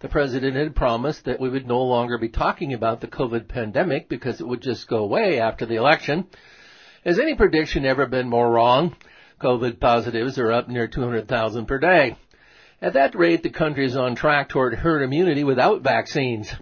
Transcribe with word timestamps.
the 0.00 0.08
president 0.08 0.56
had 0.56 0.76
promised 0.76 1.24
that 1.24 1.40
we 1.40 1.48
would 1.48 1.66
no 1.66 1.82
longer 1.82 2.18
be 2.18 2.28
talking 2.28 2.74
about 2.74 3.00
the 3.00 3.06
COVID 3.06 3.48
pandemic 3.48 4.08
because 4.08 4.40
it 4.40 4.46
would 4.46 4.60
just 4.60 4.88
go 4.88 4.98
away 4.98 5.40
after 5.40 5.64
the 5.64 5.76
election. 5.76 6.26
Has 7.04 7.18
any 7.18 7.34
prediction 7.34 7.86
ever 7.86 8.06
been 8.06 8.28
more 8.28 8.50
wrong? 8.50 8.94
COVID 9.40 9.80
positives 9.80 10.38
are 10.38 10.52
up 10.52 10.68
near 10.68 10.86
200,000 10.88 11.66
per 11.66 11.78
day. 11.78 12.16
At 12.82 12.92
that 12.92 13.14
rate, 13.14 13.42
the 13.42 13.50
country 13.50 13.86
is 13.86 13.96
on 13.96 14.14
track 14.14 14.50
toward 14.50 14.74
herd 14.74 15.02
immunity 15.02 15.44
without 15.44 15.82
vaccines. 15.82 16.54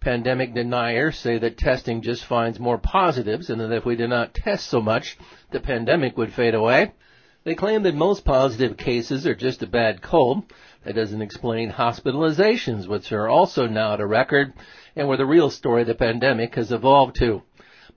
Pandemic 0.00 0.54
deniers 0.54 1.16
say 1.16 1.38
that 1.38 1.56
testing 1.56 2.02
just 2.02 2.26
finds 2.26 2.58
more 2.58 2.76
positives 2.76 3.48
and 3.48 3.60
that 3.60 3.72
if 3.72 3.84
we 3.86 3.96
did 3.96 4.10
not 4.10 4.34
test 4.34 4.66
so 4.66 4.82
much, 4.82 5.16
the 5.50 5.60
pandemic 5.60 6.18
would 6.18 6.32
fade 6.32 6.54
away. 6.54 6.92
They 7.44 7.56
claim 7.56 7.82
that 7.82 7.96
most 7.96 8.24
positive 8.24 8.76
cases 8.76 9.26
are 9.26 9.34
just 9.34 9.64
a 9.64 9.66
bad 9.66 10.00
cold. 10.00 10.44
That 10.84 10.94
doesn't 10.94 11.22
explain 11.22 11.72
hospitalizations, 11.72 12.86
which 12.86 13.10
are 13.10 13.28
also 13.28 13.66
now 13.66 13.94
at 13.94 14.00
a 14.00 14.06
record 14.06 14.52
and 14.94 15.08
where 15.08 15.16
the 15.16 15.26
real 15.26 15.50
story 15.50 15.80
of 15.80 15.88
the 15.88 15.94
pandemic 15.96 16.54
has 16.54 16.70
evolved 16.70 17.16
to. 17.16 17.42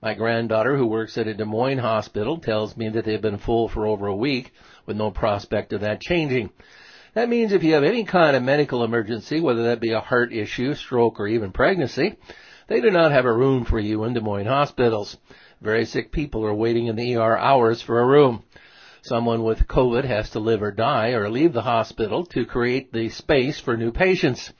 My 0.02 0.14
granddaughter, 0.14 0.76
who 0.76 0.86
works 0.86 1.16
at 1.16 1.28
a 1.28 1.34
Des 1.34 1.44
Moines 1.44 1.78
hospital, 1.78 2.38
tells 2.38 2.76
me 2.76 2.88
that 2.88 3.04
they've 3.04 3.22
been 3.22 3.38
full 3.38 3.68
for 3.68 3.86
over 3.86 4.08
a 4.08 4.16
week 4.16 4.52
with 4.84 4.96
no 4.96 5.12
prospect 5.12 5.72
of 5.72 5.80
that 5.82 6.00
changing. 6.00 6.50
That 7.14 7.28
means 7.28 7.52
if 7.52 7.62
you 7.62 7.74
have 7.74 7.84
any 7.84 8.02
kind 8.02 8.36
of 8.36 8.42
medical 8.42 8.82
emergency, 8.82 9.40
whether 9.40 9.62
that 9.64 9.80
be 9.80 9.92
a 9.92 10.00
heart 10.00 10.32
issue, 10.32 10.74
stroke, 10.74 11.20
or 11.20 11.28
even 11.28 11.52
pregnancy, 11.52 12.16
they 12.66 12.80
do 12.80 12.90
not 12.90 13.12
have 13.12 13.24
a 13.24 13.32
room 13.32 13.64
for 13.64 13.78
you 13.78 14.02
in 14.02 14.12
Des 14.12 14.20
Moines 14.20 14.46
hospitals. 14.46 15.16
Very 15.60 15.84
sick 15.84 16.10
people 16.10 16.44
are 16.44 16.52
waiting 16.52 16.88
in 16.88 16.96
the 16.96 17.14
ER 17.14 17.38
hours 17.38 17.80
for 17.80 18.00
a 18.00 18.06
room. 18.06 18.42
Someone 19.06 19.44
with 19.44 19.68
COVID 19.68 20.04
has 20.04 20.30
to 20.30 20.40
live 20.40 20.64
or 20.64 20.72
die 20.72 21.10
or 21.10 21.30
leave 21.30 21.52
the 21.52 21.62
hospital 21.62 22.26
to 22.26 22.44
create 22.44 22.92
the 22.92 23.08
space 23.08 23.60
for 23.60 23.76
new 23.76 23.92
patients. 23.92 24.52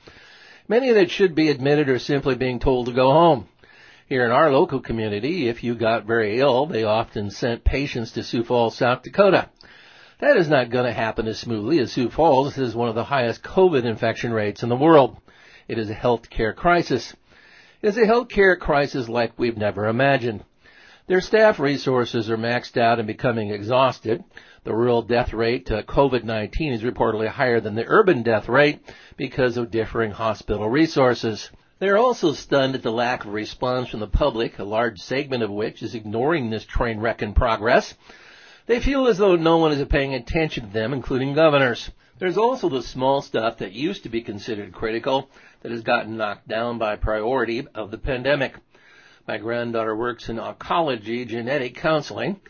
Many 0.69 0.93
that 0.93 1.11
should 1.11 1.35
be 1.35 1.49
admitted 1.49 1.89
are 1.89 1.99
simply 1.99 2.37
being 2.37 2.61
told 2.61 2.87
to 2.87 2.93
go 2.93 3.11
home. 3.11 3.49
Here 4.07 4.25
in 4.25 4.31
our 4.31 4.53
local 4.53 4.79
community, 4.79 5.49
if 5.49 5.65
you 5.65 5.75
got 5.75 6.05
very 6.05 6.39
ill, 6.39 6.67
they 6.67 6.85
often 6.85 7.31
sent 7.31 7.65
patients 7.65 8.13
to 8.13 8.23
Sioux 8.23 8.45
Falls, 8.45 8.77
South 8.77 9.03
Dakota. 9.03 9.51
That 10.21 10.37
is 10.37 10.49
not 10.49 10.71
going 10.71 10.87
to 10.87 10.93
happen 10.93 11.27
as 11.27 11.41
smoothly 11.41 11.81
as 11.81 11.91
Sioux 11.91 12.09
Falls 12.09 12.55
has 12.55 12.73
one 12.73 12.89
of 12.89 12.95
the 12.95 13.03
highest 13.03 13.43
COVID 13.43 13.83
infection 13.83 14.33
rates 14.33 14.63
in 14.63 14.69
the 14.69 14.77
world. 14.77 15.17
It 15.67 15.77
is 15.77 15.91
a 15.91 15.95
healthcare 15.95 16.55
crisis. 16.55 17.13
It 17.83 17.89
is 17.89 17.97
a 17.97 18.03
healthcare 18.03 18.57
crisis 18.57 19.09
like 19.09 19.37
we've 19.37 19.59
never 19.59 19.89
imagined. 19.89 20.45
Their 21.09 21.21
staff 21.21 21.61
resources 21.61 22.29
are 22.31 22.37
maxed 22.37 22.77
out 22.77 22.99
and 22.99 23.07
becoming 23.07 23.51
exhausted. 23.51 24.25
The 24.65 24.75
rural 24.75 25.03
death 25.03 25.33
rate 25.33 25.67
to 25.67 25.85
COVID-19 25.85 26.73
is 26.73 26.83
reportedly 26.83 27.29
higher 27.29 27.61
than 27.61 27.77
the 27.77 27.85
urban 27.87 28.25
death 28.25 28.49
rate 28.49 28.81
because 29.17 29.57
of 29.57 29.71
differing 29.71 30.11
hospital 30.11 30.69
resources. 30.69 31.49
They 31.79 31.91
are 31.91 31.97
also 31.97 32.33
stunned 32.33 32.75
at 32.75 32.83
the 32.83 32.91
lack 32.91 33.25
of 33.25 33.33
response 33.33 33.91
from 33.91 34.01
the 34.01 34.09
public, 34.09 34.59
a 34.59 34.65
large 34.65 34.99
segment 34.99 35.45
of 35.45 35.51
which 35.51 35.81
is 35.81 35.95
ignoring 35.95 36.51
this 36.51 36.65
train 36.65 36.99
wreck 36.99 37.23
in 37.23 37.35
progress. 37.35 37.95
They 38.67 38.81
feel 38.81 39.07
as 39.07 39.19
though 39.19 39.37
no 39.37 39.59
one 39.59 39.71
is 39.71 39.87
paying 39.87 40.15
attention 40.15 40.67
to 40.67 40.73
them, 40.73 40.93
including 40.93 41.35
governors. 41.35 41.89
There's 42.19 42.37
also 42.37 42.69
the 42.69 42.83
small 42.83 43.23
stuff 43.23 43.59
that 43.59 43.73
used 43.73 44.03
to 44.03 44.09
be 44.09 44.23
considered 44.23 44.73
critical 44.73 45.31
that 45.61 45.71
has 45.71 45.83
gotten 45.83 46.17
knocked 46.17 46.49
down 46.49 46.79
by 46.79 46.97
priority 46.97 47.65
of 47.77 47.93
the 47.93 47.99
pandemic. 47.99 48.57
My 49.29 49.39
granddaughter 49.39 49.97
works 49.97 50.29
in 50.29 50.37
oncology 50.37 51.27
genetic 51.27 51.75
counseling. 51.75 52.41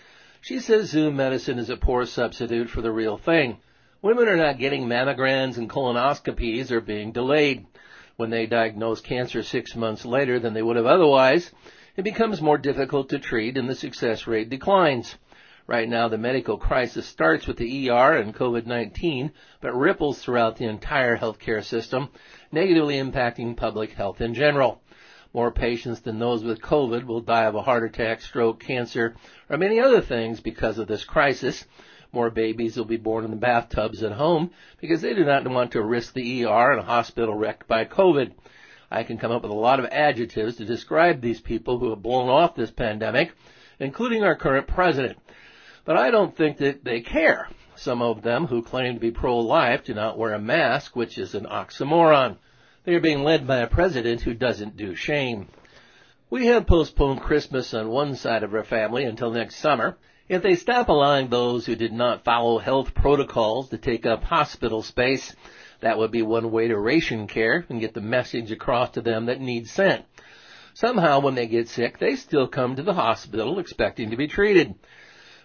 She 0.42 0.60
says 0.60 0.90
Zoom 0.90 1.16
medicine 1.16 1.58
is 1.58 1.70
a 1.70 1.76
poor 1.78 2.04
substitute 2.04 2.68
for 2.68 2.82
the 2.82 2.92
real 2.92 3.16
thing. 3.16 3.56
Women 4.02 4.28
are 4.28 4.36
not 4.36 4.58
getting 4.58 4.84
mammograms 4.84 5.56
and 5.56 5.70
colonoscopies 5.70 6.70
are 6.70 6.82
being 6.82 7.12
delayed. 7.12 7.66
When 8.16 8.28
they 8.28 8.44
diagnose 8.44 9.00
cancer 9.00 9.42
six 9.42 9.74
months 9.74 10.04
later 10.04 10.38
than 10.38 10.52
they 10.52 10.60
would 10.60 10.76
have 10.76 10.84
otherwise, 10.84 11.50
it 11.96 12.02
becomes 12.02 12.42
more 12.42 12.58
difficult 12.58 13.08
to 13.08 13.18
treat 13.18 13.56
and 13.56 13.70
the 13.70 13.74
success 13.74 14.26
rate 14.26 14.50
declines. 14.50 15.16
Right 15.66 15.88
now, 15.88 16.08
the 16.08 16.18
medical 16.18 16.58
crisis 16.58 17.06
starts 17.06 17.46
with 17.46 17.56
the 17.56 17.88
ER 17.88 18.18
and 18.18 18.34
COVID-19, 18.34 19.32
but 19.62 19.74
ripples 19.74 20.22
throughout 20.22 20.56
the 20.56 20.66
entire 20.66 21.16
healthcare 21.16 21.64
system, 21.64 22.10
negatively 22.52 22.96
impacting 22.96 23.56
public 23.56 23.92
health 23.92 24.20
in 24.20 24.34
general. 24.34 24.82
More 25.36 25.50
patients 25.50 26.00
than 26.00 26.18
those 26.18 26.42
with 26.42 26.62
COVID 26.62 27.04
will 27.04 27.20
die 27.20 27.44
of 27.44 27.54
a 27.54 27.60
heart 27.60 27.84
attack, 27.84 28.22
stroke, 28.22 28.58
cancer, 28.58 29.14
or 29.50 29.58
many 29.58 29.78
other 29.78 30.00
things 30.00 30.40
because 30.40 30.78
of 30.78 30.88
this 30.88 31.04
crisis. 31.04 31.66
More 32.10 32.30
babies 32.30 32.78
will 32.78 32.86
be 32.86 32.96
born 32.96 33.22
in 33.22 33.30
the 33.30 33.36
bathtubs 33.36 34.02
at 34.02 34.12
home 34.12 34.50
because 34.80 35.02
they 35.02 35.12
do 35.12 35.26
not 35.26 35.46
want 35.46 35.72
to 35.72 35.82
risk 35.82 36.14
the 36.14 36.46
ER 36.46 36.70
and 36.70 36.80
a 36.80 36.84
hospital 36.84 37.34
wrecked 37.34 37.68
by 37.68 37.84
COVID. 37.84 38.32
I 38.90 39.02
can 39.02 39.18
come 39.18 39.30
up 39.30 39.42
with 39.42 39.50
a 39.50 39.54
lot 39.54 39.78
of 39.78 39.84
adjectives 39.92 40.56
to 40.56 40.64
describe 40.64 41.20
these 41.20 41.42
people 41.42 41.78
who 41.78 41.90
have 41.90 42.00
blown 42.00 42.30
off 42.30 42.54
this 42.54 42.70
pandemic, 42.70 43.34
including 43.78 44.24
our 44.24 44.36
current 44.36 44.66
president. 44.66 45.18
But 45.84 45.98
I 45.98 46.10
don't 46.10 46.34
think 46.34 46.56
that 46.56 46.82
they 46.82 47.02
care. 47.02 47.50
Some 47.74 48.00
of 48.00 48.22
them 48.22 48.46
who 48.46 48.62
claim 48.62 48.94
to 48.94 49.00
be 49.00 49.10
pro-life 49.10 49.84
do 49.84 49.92
not 49.92 50.16
wear 50.16 50.32
a 50.32 50.38
mask, 50.38 50.96
which 50.96 51.18
is 51.18 51.34
an 51.34 51.44
oxymoron. 51.44 52.38
They 52.86 52.94
are 52.94 53.00
being 53.00 53.24
led 53.24 53.48
by 53.48 53.56
a 53.56 53.66
president 53.66 54.20
who 54.20 54.32
doesn't 54.32 54.76
do 54.76 54.94
shame. 54.94 55.48
We 56.30 56.46
have 56.46 56.68
postponed 56.68 57.20
Christmas 57.20 57.74
on 57.74 57.88
one 57.88 58.14
side 58.14 58.44
of 58.44 58.54
our 58.54 58.62
family 58.62 59.02
until 59.02 59.32
next 59.32 59.56
summer. 59.56 59.98
If 60.28 60.42
they 60.42 60.54
stop 60.54 60.88
allowing 60.88 61.28
those 61.28 61.66
who 61.66 61.74
did 61.74 61.92
not 61.92 62.22
follow 62.22 62.58
health 62.58 62.94
protocols 62.94 63.70
to 63.70 63.78
take 63.78 64.06
up 64.06 64.22
hospital 64.22 64.84
space, 64.84 65.34
that 65.80 65.98
would 65.98 66.12
be 66.12 66.22
one 66.22 66.52
way 66.52 66.68
to 66.68 66.78
ration 66.78 67.26
care 67.26 67.66
and 67.68 67.80
get 67.80 67.92
the 67.92 68.00
message 68.00 68.52
across 68.52 68.90
to 68.90 69.00
them 69.00 69.26
that 69.26 69.40
needs 69.40 69.72
sent. 69.72 70.04
Somehow 70.72 71.18
when 71.18 71.34
they 71.34 71.48
get 71.48 71.68
sick, 71.68 71.98
they 71.98 72.14
still 72.14 72.46
come 72.46 72.76
to 72.76 72.84
the 72.84 72.94
hospital 72.94 73.58
expecting 73.58 74.10
to 74.10 74.16
be 74.16 74.28
treated. 74.28 74.76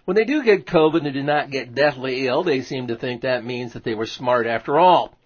When 0.04 0.14
they 0.14 0.24
do 0.24 0.44
get 0.44 0.66
COVID 0.66 1.04
and 1.04 1.12
do 1.12 1.24
not 1.24 1.50
get 1.50 1.74
deathly 1.74 2.28
ill, 2.28 2.44
they 2.44 2.60
seem 2.60 2.86
to 2.86 2.94
think 2.94 3.22
that 3.22 3.44
means 3.44 3.72
that 3.72 3.82
they 3.82 3.96
were 3.96 4.06
smart 4.06 4.46
after 4.46 4.78
all. 4.78 5.18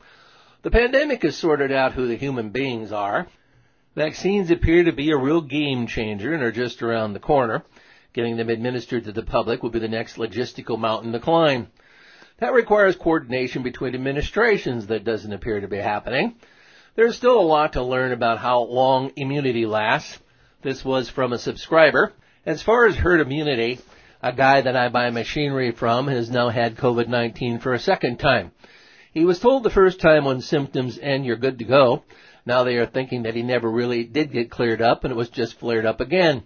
The 0.67 0.73
pandemic 0.73 1.23
has 1.23 1.37
sorted 1.37 1.71
out 1.71 1.93
who 1.93 2.09
the 2.09 2.17
human 2.17 2.51
beings 2.51 2.91
are. 2.91 3.29
Vaccines 3.95 4.51
appear 4.51 4.83
to 4.83 4.91
be 4.91 5.13
a 5.13 5.17
real 5.17 5.41
game 5.41 5.87
changer 5.87 6.35
and 6.35 6.43
are 6.43 6.51
just 6.51 6.83
around 6.83 7.13
the 7.13 7.21
corner. 7.21 7.63
Getting 8.13 8.37
them 8.37 8.49
administered 8.49 9.05
to 9.05 9.13
the 9.13 9.23
public 9.23 9.63
will 9.63 9.71
be 9.71 9.79
the 9.79 9.87
next 9.87 10.17
logistical 10.17 10.77
mountain 10.77 11.13
to 11.13 11.21
climb. 11.21 11.69
That 12.39 12.53
requires 12.53 12.97
coordination 12.97 13.63
between 13.63 13.95
administrations 13.95 14.89
that 14.89 15.05
doesn't 15.05 15.33
appear 15.33 15.61
to 15.61 15.69
be 15.69 15.77
happening. 15.77 16.35
There's 16.97 17.17
still 17.17 17.39
a 17.39 17.47
lot 17.47 17.75
to 17.75 17.85
learn 17.85 18.11
about 18.11 18.39
how 18.39 18.63
long 18.63 19.13
immunity 19.15 19.67
lasts. 19.67 20.19
This 20.63 20.85
was 20.85 21.09
from 21.09 21.33
a 21.33 21.39
subscriber. 21.39 22.13
As 22.45 22.61
far 22.61 22.87
as 22.87 22.97
herd 22.97 23.21
immunity, 23.21 23.79
a 24.21 24.33
guy 24.33 24.63
that 24.63 24.77
I 24.77 24.89
buy 24.89 25.11
machinery 25.11 25.71
from 25.71 26.09
has 26.09 26.29
now 26.29 26.49
had 26.49 26.75
COVID-19 26.75 27.63
for 27.63 27.73
a 27.73 27.79
second 27.79 28.19
time. 28.19 28.51
He 29.17 29.25
was 29.25 29.39
told 29.39 29.63
the 29.63 29.71
first 29.71 29.99
time 29.99 30.27
when 30.27 30.43
symptoms 30.43 30.99
end 30.99 31.25
you're 31.25 31.37
good 31.37 31.61
to 31.61 31.65
go. 31.65 32.03
Now 32.45 32.65
they 32.65 32.77
are 32.77 32.85
thinking 32.85 33.23
that 33.23 33.35
he 33.35 33.43
never 33.43 33.71
really 33.71 34.05
did 34.05 34.31
get 34.31 34.51
cleared 34.51 34.83
up 34.83 35.05
and 35.05 35.11
it 35.11 35.17
was 35.17 35.31
just 35.31 35.59
flared 35.59 35.87
up 35.87 36.03
again. 36.03 36.43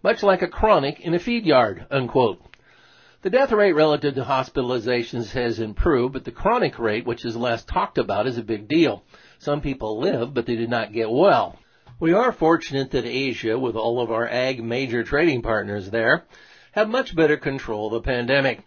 Much 0.00 0.22
like 0.22 0.40
a 0.40 0.46
chronic 0.46 1.00
in 1.00 1.14
a 1.14 1.18
feed 1.18 1.44
yard, 1.44 1.84
unquote. 1.90 2.40
The 3.22 3.30
death 3.30 3.50
rate 3.50 3.72
relative 3.72 4.14
to 4.14 4.22
hospitalizations 4.22 5.32
has 5.32 5.58
improved, 5.58 6.12
but 6.12 6.22
the 6.22 6.30
chronic 6.30 6.78
rate, 6.78 7.04
which 7.04 7.24
is 7.24 7.34
less 7.34 7.64
talked 7.64 7.98
about, 7.98 8.28
is 8.28 8.38
a 8.38 8.44
big 8.44 8.68
deal. 8.68 9.02
Some 9.40 9.60
people 9.60 9.98
live, 9.98 10.32
but 10.32 10.46
they 10.46 10.54
do 10.54 10.68
not 10.68 10.92
get 10.92 11.10
well. 11.10 11.58
We 11.98 12.12
are 12.12 12.30
fortunate 12.30 12.92
that 12.92 13.06
Asia, 13.06 13.58
with 13.58 13.74
all 13.74 14.00
of 14.00 14.12
our 14.12 14.28
ag 14.28 14.62
major 14.62 15.02
trading 15.02 15.42
partners 15.42 15.90
there, 15.90 16.26
have 16.70 16.88
much 16.88 17.16
better 17.16 17.36
control 17.36 17.88
of 17.88 17.94
the 17.94 18.08
pandemic. 18.08 18.64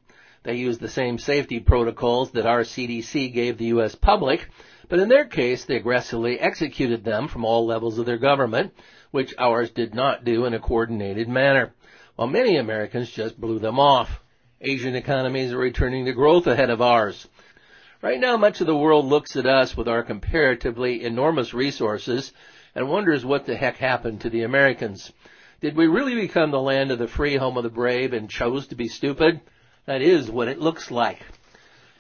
They 0.47 0.55
used 0.55 0.79
the 0.79 0.88
same 0.88 1.17
safety 1.17 1.59
protocols 1.59 2.31
that 2.31 2.45
our 2.45 2.61
CDC 2.61 3.33
gave 3.33 3.57
the 3.57 3.65
U.S. 3.65 3.95
public, 3.95 4.47
but 4.88 4.97
in 4.97 5.09
their 5.09 5.25
case, 5.25 5.65
they 5.65 5.75
aggressively 5.75 6.39
executed 6.39 7.03
them 7.03 7.27
from 7.27 7.44
all 7.44 7.65
levels 7.65 7.99
of 7.99 8.05
their 8.05 8.17
government, 8.17 8.73
which 9.11 9.35
ours 9.38 9.71
did 9.71 9.94
not 9.94 10.23
do 10.23 10.45
in 10.45 10.53
a 10.53 10.59
coordinated 10.59 11.27
manner, 11.27 11.73
while 12.15 12.29
many 12.29 12.55
Americans 12.55 13.11
just 13.11 13.38
blew 13.41 13.59
them 13.59 13.77
off. 13.77 14.21
Asian 14.61 14.95
economies 14.95 15.51
are 15.51 15.57
returning 15.57 16.05
to 16.05 16.13
growth 16.13 16.47
ahead 16.47 16.69
of 16.69 16.81
ours. 16.81 17.27
Right 18.01 18.17
now, 18.17 18.38
much 18.38 18.61
of 18.61 18.67
the 18.67 18.77
world 18.77 19.05
looks 19.05 19.35
at 19.35 19.45
us 19.45 19.75
with 19.75 19.89
our 19.89 20.01
comparatively 20.01 21.03
enormous 21.03 21.53
resources 21.53 22.31
and 22.73 22.88
wonders 22.88 23.25
what 23.25 23.45
the 23.45 23.57
heck 23.57 23.75
happened 23.75 24.21
to 24.21 24.29
the 24.29 24.43
Americans. 24.43 25.11
Did 25.59 25.75
we 25.75 25.88
really 25.88 26.15
become 26.15 26.51
the 26.51 26.61
land 26.61 26.91
of 26.91 27.00
the 27.00 27.07
free, 27.09 27.35
home 27.35 27.57
of 27.57 27.63
the 27.63 27.69
brave, 27.69 28.13
and 28.13 28.29
chose 28.29 28.67
to 28.67 28.75
be 28.75 28.88
stupid? 28.88 29.41
That 29.88 30.01
is 30.01 30.30
what 30.30 30.50
it 30.50 30.60
looks 30.60 30.92
like. 30.92 31.19